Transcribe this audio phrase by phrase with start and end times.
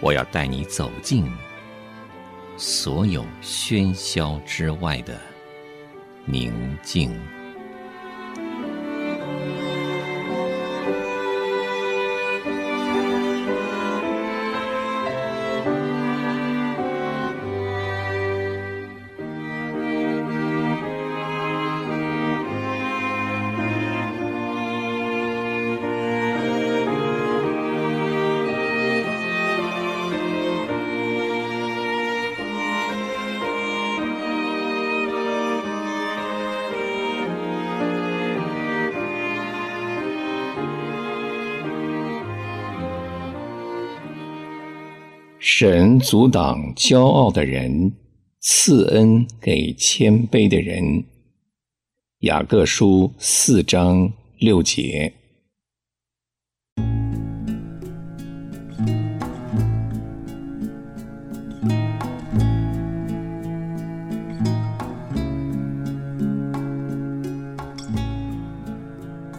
[0.00, 1.30] 我要带你走进
[2.56, 5.18] 所有喧嚣之外的
[6.24, 7.39] 宁静。
[45.42, 47.94] 神阻挡骄傲的人，
[48.40, 51.02] 赐恩给谦卑的人。
[52.18, 55.14] 雅各书四章六节。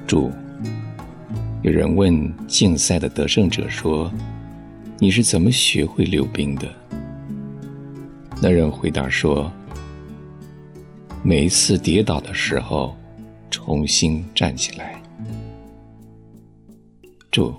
[0.07, 0.31] 主，
[1.61, 4.11] 有人问竞赛的得胜者说，
[5.03, 6.71] 你是怎么学会溜冰的？
[8.39, 9.51] 那人回答说
[11.25, 12.95] ：“每一次跌倒的时候，
[13.49, 15.01] 重新站起来。”
[17.31, 17.51] 主，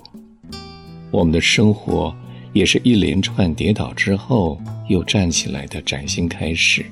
[1.11, 2.15] 我们的生活
[2.53, 4.57] 也是一连串跌倒之后
[4.89, 6.87] 又站起来的崭新开始。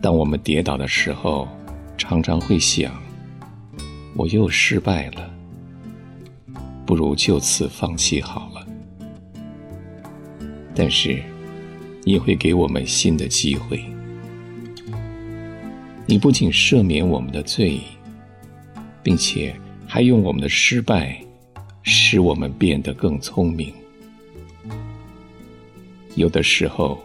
[0.00, 1.48] 当我们跌倒的时候，
[1.98, 2.94] 常常会想
[4.14, 5.34] ：“我又失败了。”
[6.86, 8.66] 不如就此放弃好了。
[10.74, 11.22] 但是，
[12.02, 13.84] 你会给我们新的机会。
[16.06, 17.80] 你不仅赦免我们的罪，
[19.02, 19.54] 并且
[19.86, 21.18] 还用我们的失败，
[21.82, 23.72] 使我们变得更聪明。
[26.14, 27.00] 有的时候，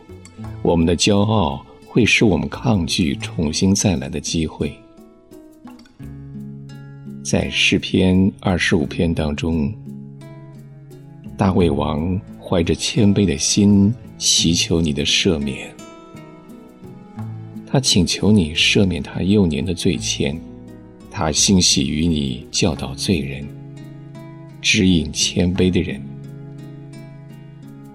[0.61, 4.77] 我们的骄傲会使我们抗拒重新再来的机会。
[7.29, 9.71] 在诗篇二十五篇当中，
[11.37, 15.71] 大卫王怀着谦卑的心祈求你的赦免。
[17.67, 20.35] 他请求你赦免他幼年的罪愆，
[21.11, 23.47] 他欣喜于你教导罪人，
[24.59, 26.01] 指引谦卑的人，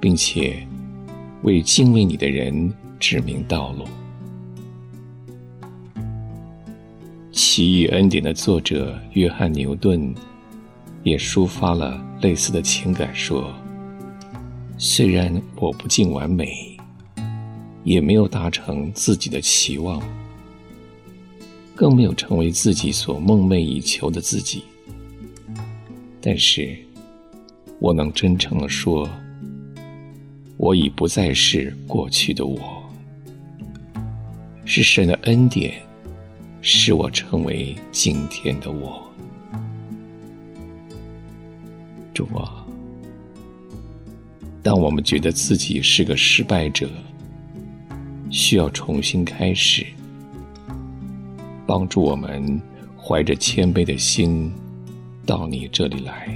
[0.01, 0.65] 并且
[1.43, 3.85] 为敬畏你的人指明道路。
[7.57, 10.13] 奇异恩典的作者约翰牛顿
[11.05, 13.55] 也抒发了类似的情感，说
[14.77, 16.77] ：“虽然我不尽完美，
[17.85, 20.03] 也没有达成自己的期望，
[21.77, 24.65] 更没有成为自己所梦寐以求的自己，
[26.21, 26.77] 但是
[27.79, 29.09] 我能真诚地说，
[30.57, 32.59] 我已不再是过去的我，
[34.65, 35.73] 是神的恩典。”
[36.67, 39.07] 使我成为今天的我，
[42.15, 42.65] 主啊！
[44.63, 46.89] 当我们觉得自己是个失败者，
[48.31, 49.87] 需要重新开始，
[51.67, 52.59] 帮助我们
[52.97, 54.51] 怀着谦卑的心
[55.27, 56.35] 到你这里来，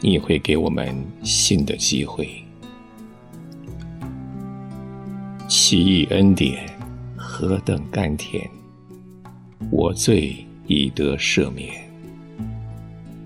[0.00, 2.42] 你会给我们新的机会。
[5.46, 6.66] 奇异恩典
[7.14, 8.50] 何等甘甜！
[9.68, 10.34] 我罪
[10.66, 11.74] 已得赦免，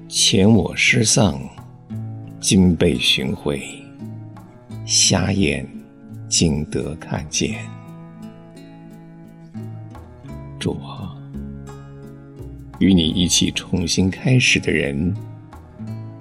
[0.08, 1.40] 前我失丧，
[2.40, 3.62] 今被寻回，
[4.84, 5.66] 瞎眼
[6.28, 7.58] 竟得看见。
[10.58, 11.16] 主啊，
[12.78, 15.14] 与你一起重新开始的人，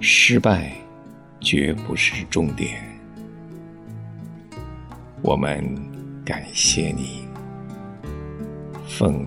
[0.00, 0.72] 失败
[1.40, 2.82] 绝不是终点。
[5.22, 5.64] 我们
[6.24, 7.26] 感谢你，
[8.86, 9.26] 奉